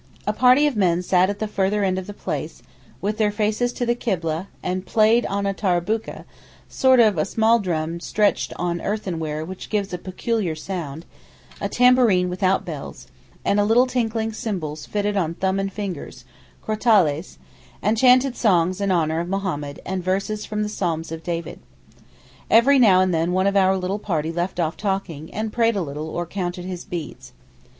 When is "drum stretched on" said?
7.59-8.81